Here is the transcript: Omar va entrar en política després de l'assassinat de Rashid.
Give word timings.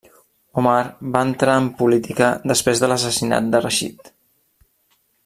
Omar 0.61 0.77
va 1.15 1.21
entrar 1.27 1.57
en 1.63 1.69
política 1.83 2.31
després 2.53 2.83
de 2.85 2.91
l'assassinat 2.93 3.53
de 3.53 3.63
Rashid. 3.67 4.15